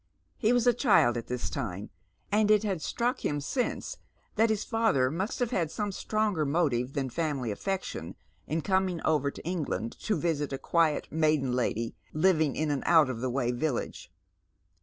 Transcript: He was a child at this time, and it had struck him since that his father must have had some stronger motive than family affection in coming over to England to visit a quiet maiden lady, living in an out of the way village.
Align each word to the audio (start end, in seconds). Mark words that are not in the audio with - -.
He 0.39 0.51
was 0.51 0.65
a 0.65 0.73
child 0.73 1.15
at 1.15 1.27
this 1.27 1.47
time, 1.47 1.91
and 2.31 2.49
it 2.49 2.63
had 2.63 2.81
struck 2.81 3.23
him 3.23 3.39
since 3.39 3.97
that 4.35 4.49
his 4.49 4.63
father 4.63 5.11
must 5.11 5.37
have 5.37 5.51
had 5.51 5.69
some 5.69 5.91
stronger 5.91 6.43
motive 6.43 6.93
than 6.93 7.11
family 7.11 7.51
affection 7.51 8.15
in 8.47 8.61
coming 8.61 8.99
over 9.05 9.29
to 9.29 9.45
England 9.45 9.91
to 9.99 10.17
visit 10.17 10.51
a 10.51 10.57
quiet 10.57 11.07
maiden 11.11 11.51
lady, 11.53 11.93
living 12.13 12.55
in 12.55 12.71
an 12.71 12.81
out 12.87 13.11
of 13.11 13.21
the 13.21 13.29
way 13.29 13.51
village. 13.51 14.11